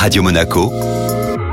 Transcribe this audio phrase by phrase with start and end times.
[0.00, 0.70] Radio Monaco,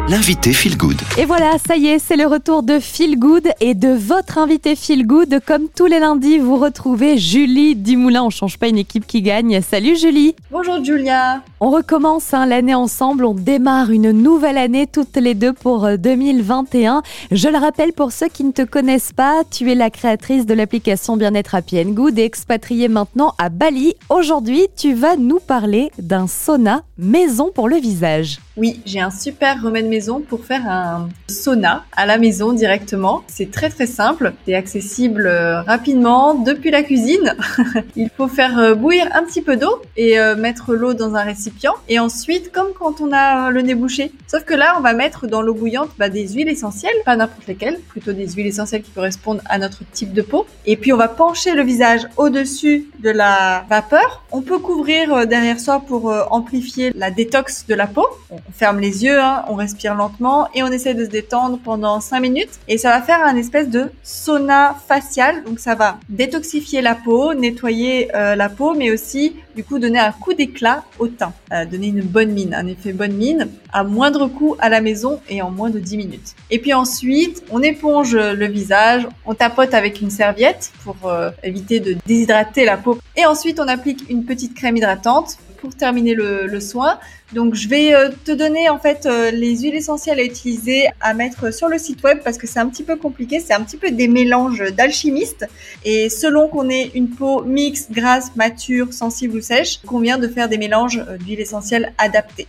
[0.09, 0.97] l'invité Feel Good.
[1.19, 4.75] Et voilà, ça y est, c'est le retour de Feel Good et de votre invité
[4.75, 5.39] Feel Good.
[5.45, 8.23] Comme tous les lundis, vous retrouvez Julie Dumoulin.
[8.23, 9.61] On change pas une équipe qui gagne.
[9.61, 10.35] Salut Julie.
[10.49, 11.43] Bonjour Julia.
[11.59, 13.23] On recommence hein, l'année ensemble.
[13.23, 16.97] On démarre une nouvelle année toutes les deux pour 2021.
[16.97, 17.01] Euh,
[17.31, 20.55] Je le rappelle pour ceux qui ne te connaissent pas, tu es la créatrice de
[20.55, 23.93] l'application Bien-être Happy and Good et expatriée maintenant à Bali.
[24.09, 28.39] Aujourd'hui, tu vas nous parler d'un sauna maison pour le visage.
[28.57, 33.23] Oui, j'ai un super remède maison pour faire un sauna à la maison directement.
[33.27, 37.35] C'est très très simple, c'est accessible euh, rapidement depuis la cuisine.
[37.95, 41.23] Il faut faire euh, bouillir un petit peu d'eau et euh, mettre l'eau dans un
[41.23, 41.73] récipient.
[41.87, 45.27] Et ensuite, comme quand on a le nez bouché, sauf que là, on va mettre
[45.27, 48.91] dans l'eau bouillante bah, des huiles essentielles, pas n'importe lesquelles, plutôt des huiles essentielles qui
[48.91, 50.45] correspondent à notre type de peau.
[50.65, 54.23] Et puis, on va pencher le visage au-dessus de la vapeur.
[54.31, 58.05] On peut couvrir derrière soi pour amplifier la détox de la peau.
[58.29, 61.99] On ferme les yeux, hein, on respire lentement et on essaie de se détendre pendant
[61.99, 62.59] 5 minutes.
[62.67, 65.43] Et ça va faire un espèce de sauna facial.
[65.43, 69.99] Donc ça va détoxifier la peau, nettoyer euh, la peau, mais aussi du coup donner
[69.99, 73.83] un coup d'éclat au teint, euh, donner une bonne mine, un effet bonne mine à
[73.83, 76.35] moindre coût à la maison et en moins de 10 minutes.
[76.49, 81.79] Et puis ensuite, on éponge le visage, on tapote avec une serviette pour euh, éviter
[81.79, 82.97] de déshydrater la peau.
[83.15, 86.99] Et ensuite, on applique une petite crème hydratante pour terminer le, le soin.
[87.33, 91.13] Donc je vais euh, te donner en fait euh, les huiles essentielles à utiliser à
[91.13, 93.77] mettre sur le site web parce que c'est un petit peu compliqué, c'est un petit
[93.77, 95.45] peu des mélanges d'alchimistes
[95.85, 100.49] et selon qu'on ait une peau mixte, grasse, mature, sensible ou sèche, convient de faire
[100.49, 102.47] des mélanges euh, d'huiles essentielles adaptés.